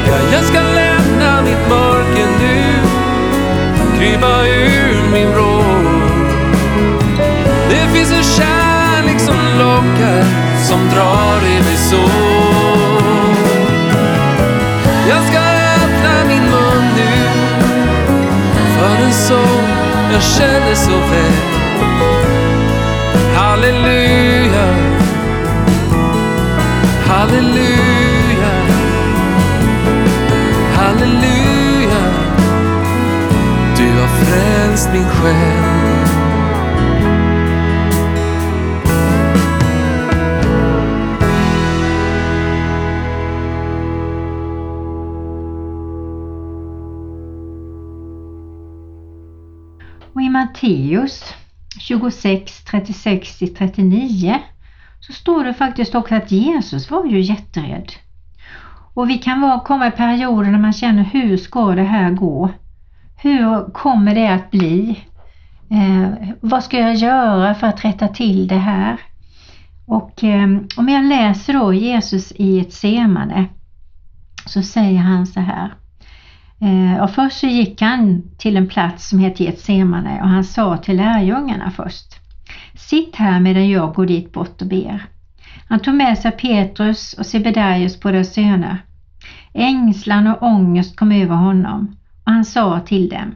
Ja, 0.09 0.33
jag 0.33 0.45
ska 0.45 0.61
lämna 0.61 1.43
mitt 1.43 1.69
mörker 1.69 2.29
nu. 2.41 2.63
Krypa 3.99 4.47
ur 4.47 5.13
min 5.13 5.31
vrå. 5.33 5.63
Det 7.69 7.95
finns 7.95 8.13
en 8.13 8.25
kärlek 8.25 9.21
som 9.21 9.37
lockar, 9.59 10.25
som 10.69 10.89
drar 10.89 11.47
i 11.47 11.63
mig 11.63 11.77
så. 11.77 12.36
Jag 20.17 20.25
känner 20.25 20.75
så 20.75 20.91
väl. 20.91 21.33
Halleluja, 23.35 24.75
halleluja, 27.07 28.53
halleluja. 30.75 32.05
Du 33.77 34.01
har 34.01 34.09
frälst 34.09 34.89
min 34.93 35.09
själ. 35.09 35.66
Matteus 50.67 51.35
26, 51.79 52.65
36-39 52.65 54.39
så 55.01 55.13
står 55.13 55.45
det 55.45 55.55
faktiskt 55.55 55.95
också 55.95 56.15
att 56.15 56.31
Jesus 56.31 56.91
var 56.91 57.07
ju 57.07 57.21
jätterädd. 57.21 57.93
Och 58.95 59.11
vi 59.11 59.19
kan 59.19 59.41
vara, 59.41 59.61
komma 59.61 59.87
i 59.87 59.91
perioder 59.91 60.51
när 60.51 60.59
man 60.59 60.73
känner 60.73 61.03
hur 61.03 61.37
ska 61.37 61.75
det 61.75 61.83
här 61.83 62.11
gå? 62.11 62.51
Hur 63.17 63.73
kommer 63.73 64.15
det 64.15 64.29
att 64.29 64.51
bli? 64.51 65.01
Eh, 65.71 66.29
vad 66.41 66.65
ska 66.65 66.79
jag 66.79 66.95
göra 66.95 67.55
för 67.55 67.67
att 67.67 67.85
rätta 67.85 68.09
till 68.09 68.49
det 68.49 68.59
här? 68.59 69.01
Och 69.87 70.25
eh, 70.25 70.49
om 70.77 70.89
jag 70.89 71.05
läser 71.05 71.53
då 71.53 71.73
Jesus 71.73 72.33
i 72.37 72.61
ett 72.61 72.73
semane 72.73 73.47
så 74.47 74.63
säger 74.63 74.99
han 74.99 75.27
så 75.27 75.41
här. 75.41 75.75
Eh, 76.61 77.03
och 77.03 77.11
först 77.11 77.41
så 77.41 77.47
gick 77.47 77.83
han 77.83 78.23
till 78.39 78.57
en 78.57 78.69
plats 78.69 79.09
som 79.09 79.19
heter 79.19 79.45
Getsemane 79.45 80.23
och 80.23 80.29
han 80.29 80.45
sa 80.45 80.77
till 80.77 80.97
lärjungarna 80.97 81.71
först. 81.71 82.15
Sitt 82.75 83.17
här 83.17 83.41
medan 83.41 83.71
jag 83.71 83.95
går 83.95 84.07
dit 84.07 84.33
bort 84.33 84.63
och 84.63 84.69
ber. 84.69 85.07
Han 85.69 85.81
tog 85.81 85.95
med 85.95 86.19
sig 86.19 86.31
Petrus 86.31 87.13
och 87.13 87.27
Sebedaios 87.27 88.01
båda 88.01 88.25
söner. 88.25 88.79
Ängslan 89.55 90.27
och 90.27 90.43
ångest 90.43 90.97
kom 90.97 91.13
över 91.13 91.35
honom 91.35 91.97
och 92.25 92.33
han 92.33 92.45
sa 92.45 92.81
till 92.81 93.09
dem. 93.09 93.35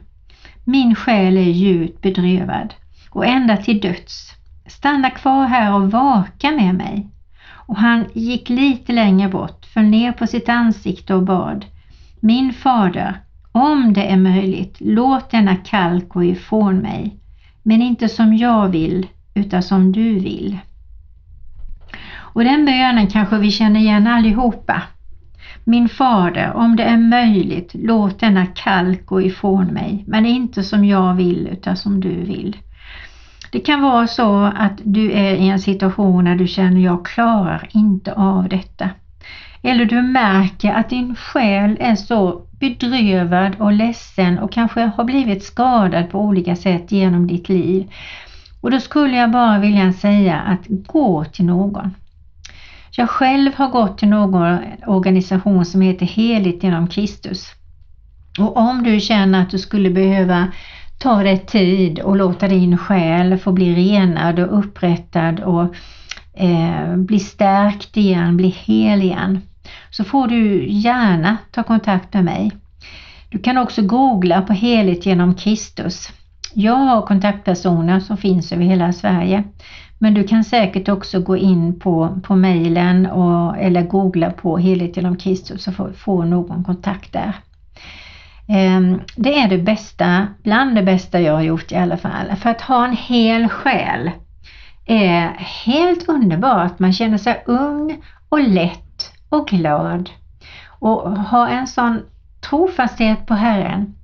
Min 0.63 0.95
själ 0.95 1.37
är 1.37 1.41
djupt 1.41 2.01
bedrövad 2.01 2.73
och 3.09 3.25
ända 3.25 3.57
till 3.57 3.79
döds. 3.81 4.31
Stanna 4.67 5.09
kvar 5.09 5.45
här 5.45 5.73
och 5.73 5.91
vaka 5.91 6.51
med 6.51 6.75
mig. 6.75 7.07
Och 7.49 7.77
han 7.77 8.05
gick 8.13 8.49
lite 8.49 8.93
längre 8.93 9.29
bort, 9.29 9.65
föll 9.65 9.83
ner 9.83 10.11
på 10.11 10.27
sitt 10.27 10.49
ansikte 10.49 11.15
och 11.15 11.23
bad. 11.23 11.65
Min 12.23 12.53
fader, 12.53 13.19
om 13.51 13.93
det 13.93 14.11
är 14.11 14.17
möjligt, 14.17 14.77
låt 14.79 15.29
denna 15.31 15.55
kalk 15.55 16.09
gå 16.09 16.23
ifrån 16.23 16.77
mig, 16.77 17.15
men 17.63 17.81
inte 17.81 18.09
som 18.09 18.33
jag 18.33 18.69
vill, 18.69 19.07
utan 19.33 19.63
som 19.63 19.91
du 19.91 20.19
vill. 20.19 20.57
Och 22.13 22.43
den 22.43 22.65
bönen 22.65 23.07
kanske 23.07 23.37
vi 23.37 23.51
känner 23.51 23.79
igen 23.79 24.07
allihopa. 24.07 24.81
Min 25.63 25.89
fader, 25.89 26.53
om 26.53 26.75
det 26.75 26.83
är 26.83 26.97
möjligt, 26.97 27.71
låt 27.73 28.19
denna 28.19 28.45
kalk 28.45 29.05
gå 29.05 29.21
ifrån 29.21 29.65
mig, 29.65 30.03
men 30.07 30.25
inte 30.25 30.63
som 30.63 30.85
jag 30.85 31.13
vill, 31.13 31.47
utan 31.51 31.77
som 31.77 31.99
du 31.99 32.23
vill. 32.23 32.57
Det 33.51 33.59
kan 33.59 33.81
vara 33.81 34.07
så 34.07 34.43
att 34.43 34.81
du 34.83 35.11
är 35.11 35.35
i 35.35 35.49
en 35.49 35.59
situation 35.59 36.25
där 36.25 36.35
du 36.35 36.47
känner 36.47 36.81
jag 36.81 37.05
klarar 37.05 37.69
inte 37.71 38.13
av 38.13 38.49
detta. 38.49 38.89
Eller 39.63 39.85
du 39.85 40.01
märker 40.01 40.73
att 40.73 40.89
din 40.89 41.15
själ 41.15 41.77
är 41.79 41.95
så 41.95 42.41
bedrövad 42.59 43.55
och 43.59 43.73
ledsen 43.73 44.39
och 44.39 44.51
kanske 44.51 44.81
har 44.81 45.03
blivit 45.03 45.43
skadad 45.43 46.09
på 46.09 46.19
olika 46.19 46.55
sätt 46.55 46.91
genom 46.91 47.27
ditt 47.27 47.49
liv. 47.49 47.91
Och 48.61 48.71
då 48.71 48.79
skulle 48.79 49.17
jag 49.17 49.31
bara 49.31 49.59
vilja 49.59 49.93
säga 49.93 50.39
att 50.39 50.67
gå 50.67 51.25
till 51.25 51.45
någon. 51.45 51.95
Jag 52.97 53.09
själv 53.09 53.51
har 53.55 53.69
gått 53.69 53.97
till 53.97 54.09
någon 54.09 54.57
organisation 54.87 55.65
som 55.65 55.81
heter 55.81 56.05
Heligt 56.05 56.63
genom 56.63 56.87
Kristus. 56.87 57.47
Och 58.39 58.57
om 58.57 58.83
du 58.83 58.99
känner 58.99 59.41
att 59.41 59.49
du 59.49 59.59
skulle 59.59 59.89
behöva 59.89 60.47
ta 60.97 61.23
dig 61.23 61.37
tid 61.37 61.99
och 61.99 62.15
låta 62.15 62.47
din 62.47 62.77
själ 62.77 63.37
få 63.37 63.51
bli 63.51 63.75
renad 63.75 64.39
och 64.39 64.59
upprättad 64.59 65.39
och 65.39 65.75
eh, 66.33 66.95
bli 66.95 67.19
stärkt 67.19 67.97
igen, 67.97 68.37
bli 68.37 68.47
hel 68.47 69.01
igen, 69.01 69.41
så 69.91 70.03
får 70.03 70.27
du 70.27 70.65
gärna 70.69 71.37
ta 71.51 71.63
kontakt 71.63 72.13
med 72.13 72.25
mig. 72.25 72.51
Du 73.29 73.39
kan 73.39 73.57
också 73.57 73.81
googla 73.81 74.41
på 74.41 74.53
Heligt 74.53 75.05
genom 75.05 75.35
Kristus. 75.35 76.09
Jag 76.53 76.75
har 76.75 77.01
kontaktpersoner 77.01 77.99
som 77.99 78.17
finns 78.17 78.51
över 78.51 78.63
hela 78.63 78.93
Sverige. 78.93 79.43
Men 79.99 80.13
du 80.13 80.23
kan 80.23 80.43
säkert 80.43 80.89
också 80.89 81.19
gå 81.19 81.37
in 81.37 81.79
på, 81.79 82.19
på 82.23 82.35
mejlen 82.35 83.05
eller 83.59 83.81
googla 83.81 84.31
på 84.31 84.57
Helhet 84.57 84.97
genom 84.97 85.17
Kristus 85.17 85.67
och 85.67 85.73
få, 85.73 85.93
få 85.93 86.23
någon 86.23 86.63
kontakt 86.63 87.13
där. 87.13 87.33
Ehm, 88.47 89.01
det 89.15 89.39
är 89.39 89.47
det 89.47 89.57
bästa, 89.57 90.27
bland 90.43 90.75
det 90.75 90.83
bästa 90.83 91.21
jag 91.21 91.33
har 91.33 91.41
gjort 91.41 91.71
i 91.71 91.75
alla 91.75 91.97
fall. 91.97 92.35
För 92.35 92.49
att 92.49 92.61
ha 92.61 92.85
en 92.85 92.95
hel 92.97 93.49
själ 93.49 94.11
är 94.85 95.27
helt 95.65 96.09
underbart. 96.09 96.79
Man 96.79 96.93
känner 96.93 97.17
sig 97.17 97.43
ung 97.45 97.97
och 98.29 98.39
lätt 98.39 98.90
och 99.31 99.47
glad 99.47 100.09
och 100.79 101.17
ha 101.19 101.47
en 101.47 101.67
sån 101.67 102.01
trofasthet 102.49 103.25
på 103.25 103.33
Herren. 103.33 103.95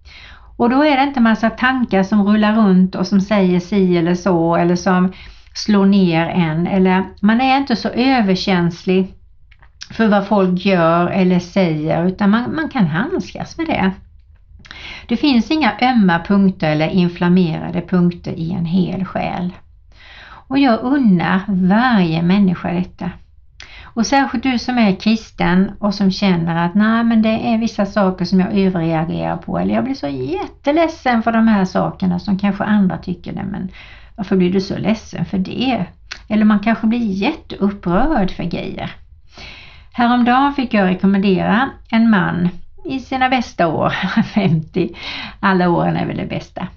Och 0.57 0.69
då 0.69 0.83
är 0.83 0.97
det 0.97 1.03
inte 1.03 1.19
massa 1.19 1.49
tankar 1.49 2.03
som 2.03 2.23
rullar 2.27 2.55
runt 2.55 2.95
och 2.95 3.07
som 3.07 3.21
säger 3.21 3.59
si 3.59 3.97
eller 3.97 4.15
så 4.15 4.55
eller 4.55 4.75
som 4.75 5.13
slår 5.53 5.85
ner 5.85 6.25
en 6.25 6.67
eller 6.67 7.03
man 7.21 7.41
är 7.41 7.57
inte 7.57 7.75
så 7.75 7.89
överkänslig 7.89 9.13
för 9.91 10.07
vad 10.07 10.27
folk 10.27 10.65
gör 10.65 11.07
eller 11.07 11.39
säger 11.39 12.05
utan 12.05 12.29
man, 12.29 12.55
man 12.55 12.69
kan 12.69 12.87
handskas 12.87 13.57
med 13.57 13.67
det. 13.67 13.91
Det 15.07 15.17
finns 15.17 15.51
inga 15.51 15.73
ömma 15.81 16.19
punkter 16.19 16.71
eller 16.71 16.89
inflammerade 16.89 17.81
punkter 17.81 18.31
i 18.31 18.51
en 18.51 18.65
hel 18.65 19.05
själ. 19.05 19.53
Och 20.47 20.59
jag 20.59 20.79
unnar 20.83 21.41
varje 21.47 22.21
människa 22.21 22.71
detta. 22.71 23.11
Och 23.97 24.05
särskilt 24.05 24.43
du 24.43 24.59
som 24.59 24.77
är 24.77 24.95
kristen 24.95 25.71
och 25.79 25.93
som 25.93 26.11
känner 26.11 26.65
att 26.65 26.75
nej 26.75 27.03
men 27.03 27.21
det 27.21 27.29
är 27.53 27.57
vissa 27.57 27.85
saker 27.85 28.25
som 28.25 28.39
jag 28.39 28.57
överreagerar 28.57 29.37
på 29.37 29.59
eller 29.59 29.73
jag 29.73 29.83
blir 29.83 29.93
så 29.93 30.07
jätteledsen 30.07 31.23
för 31.23 31.31
de 31.31 31.47
här 31.47 31.65
sakerna 31.65 32.19
som 32.19 32.39
kanske 32.39 32.63
andra 32.63 32.97
tycker 32.97 33.33
det 33.33 33.43
men 33.43 33.69
varför 34.15 34.35
blir 34.35 34.53
du 34.53 34.61
så 34.61 34.77
ledsen 34.77 35.25
för 35.25 35.37
det? 35.37 35.85
Eller 36.27 36.45
man 36.45 36.59
kanske 36.59 36.87
blir 36.87 36.99
jätteupprörd 36.99 38.31
för 38.31 38.43
grejer. 38.43 38.91
Häromdagen 39.93 40.53
fick 40.53 40.73
jag 40.73 40.89
rekommendera 40.89 41.69
en 41.91 42.09
man 42.09 42.49
i 42.85 42.99
sina 42.99 43.29
bästa 43.29 43.67
år, 43.67 43.89
50, 44.33 44.89
alla 45.39 45.69
åren 45.69 45.97
är 45.97 46.05
väl 46.05 46.17
det 46.17 46.25
bästa. 46.25 46.67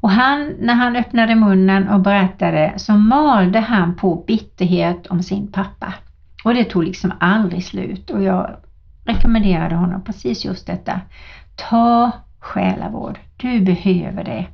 Och 0.00 0.10
han, 0.10 0.54
när 0.60 0.74
han 0.74 0.96
öppnade 0.96 1.34
munnen 1.34 1.88
och 1.88 2.00
berättade 2.00 2.72
så 2.76 2.92
malde 2.92 3.60
han 3.60 3.94
på 3.94 4.24
bitterhet 4.26 5.06
om 5.06 5.22
sin 5.22 5.52
pappa. 5.52 5.94
Och 6.46 6.54
det 6.54 6.64
tog 6.64 6.84
liksom 6.84 7.12
aldrig 7.20 7.64
slut 7.64 8.10
och 8.10 8.22
jag 8.22 8.56
rekommenderade 9.04 9.74
honom 9.74 10.02
precis 10.04 10.44
just 10.44 10.66
detta. 10.66 11.00
Ta 11.56 12.10
själavård, 12.38 13.18
du 13.36 13.60
behöver 13.60 14.24
det. 14.24 14.46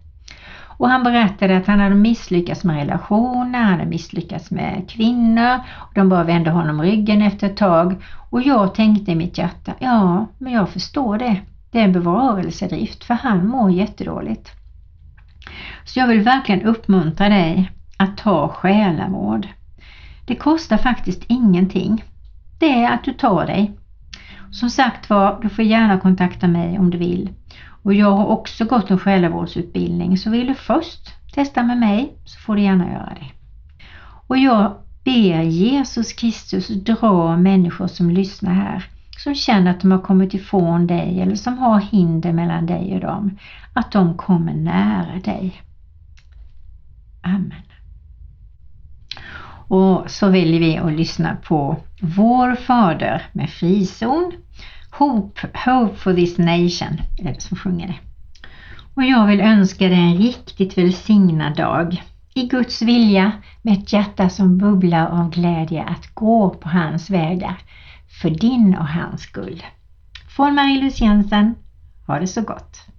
Och 0.76 0.88
han 0.88 1.02
berättade 1.02 1.56
att 1.56 1.66
han 1.66 1.80
hade 1.80 1.94
misslyckats 1.94 2.64
med 2.64 2.76
relationer, 2.76 3.58
han 3.58 3.72
hade 3.72 3.86
misslyckats 3.86 4.50
med 4.50 4.90
kvinnor. 4.90 5.60
Och 5.70 5.94
de 5.94 6.08
bara 6.08 6.24
vände 6.24 6.50
honom 6.50 6.82
ryggen 6.82 7.22
efter 7.22 7.46
ett 7.46 7.56
tag. 7.56 8.04
Och 8.30 8.42
jag 8.42 8.74
tänkte 8.74 9.12
i 9.12 9.14
mitt 9.14 9.38
hjärta, 9.38 9.72
ja, 9.78 10.26
men 10.38 10.52
jag 10.52 10.68
förstår 10.68 11.18
det. 11.18 11.40
Det 11.70 11.80
är 11.80 11.84
en 11.84 11.92
bevarelsedrift 11.92 13.04
för 13.04 13.14
han 13.14 13.46
mår 13.48 13.70
jättedåligt. 13.70 14.50
Så 15.84 15.98
jag 15.98 16.06
vill 16.06 16.20
verkligen 16.20 16.62
uppmuntra 16.62 17.28
dig 17.28 17.70
att 17.96 18.16
ta 18.16 18.48
själavård. 18.48 19.48
Det 20.26 20.34
kostar 20.34 20.76
faktiskt 20.76 21.24
ingenting. 21.28 22.04
Det 22.58 22.84
är 22.84 22.94
att 22.94 23.04
du 23.04 23.12
tar 23.12 23.46
dig. 23.46 23.72
Som 24.50 24.70
sagt 24.70 25.10
var, 25.10 25.38
du 25.42 25.48
får 25.48 25.64
gärna 25.64 26.00
kontakta 26.00 26.48
mig 26.48 26.78
om 26.78 26.90
du 26.90 26.98
vill. 26.98 27.30
Och 27.82 27.94
jag 27.94 28.10
har 28.10 28.26
också 28.26 28.64
gått 28.64 28.90
en 28.90 28.98
själavårdsutbildning 28.98 30.18
så 30.18 30.30
vill 30.30 30.46
du 30.46 30.54
först 30.54 31.12
testa 31.34 31.62
med 31.62 31.78
mig 31.78 32.16
så 32.24 32.40
får 32.40 32.56
du 32.56 32.62
gärna 32.62 32.92
göra 32.92 33.14
det. 33.20 33.26
Och 34.26 34.38
jag 34.38 34.74
ber 35.04 35.42
Jesus 35.42 36.12
Kristus 36.12 36.68
dra 36.68 37.36
människor 37.36 37.86
som 37.86 38.10
lyssnar 38.10 38.54
här 38.54 38.88
som 39.18 39.34
känner 39.34 39.70
att 39.70 39.80
de 39.80 39.92
har 39.92 39.98
kommit 39.98 40.34
ifrån 40.34 40.86
dig 40.86 41.20
eller 41.20 41.34
som 41.34 41.58
har 41.58 41.80
hinder 41.80 42.32
mellan 42.32 42.66
dig 42.66 42.94
och 42.94 43.00
dem, 43.00 43.38
att 43.72 43.92
de 43.92 44.16
kommer 44.16 44.54
nära 44.54 45.18
dig. 45.24 45.62
Amen. 47.22 47.62
Och 49.72 50.10
så 50.10 50.28
väljer 50.28 50.60
vi 50.60 50.76
att 50.76 50.92
lyssna 50.92 51.36
på 51.44 51.76
Vår 52.00 52.54
Fader 52.54 53.22
med 53.32 53.50
frizon. 53.50 54.32
Hope, 54.90 55.48
hope 55.64 55.94
for 55.96 56.14
this 56.14 56.38
nation 56.38 57.00
är 57.18 57.34
det 57.34 57.40
som 57.40 57.56
sjunger 57.56 57.86
det. 57.86 57.94
Och 58.94 59.04
jag 59.04 59.26
vill 59.26 59.40
önska 59.40 59.88
dig 59.88 59.98
en 59.98 60.16
riktigt 60.16 60.78
välsignad 60.78 61.56
dag 61.56 62.02
i 62.34 62.46
Guds 62.46 62.82
vilja 62.82 63.32
med 63.62 63.78
ett 63.78 63.92
hjärta 63.92 64.28
som 64.28 64.58
bubblar 64.58 65.06
av 65.06 65.30
glädje 65.30 65.82
att 65.82 66.14
gå 66.14 66.50
på 66.50 66.68
hans 66.68 67.10
vägar 67.10 67.58
för 68.20 68.30
din 68.30 68.76
och 68.76 68.88
hans 68.88 69.20
skull. 69.20 69.62
Från 70.36 70.54
Marie-Louise 70.54 71.04
Jensen, 71.04 71.54
ha 72.06 72.18
det 72.18 72.26
så 72.26 72.42
gott! 72.42 72.91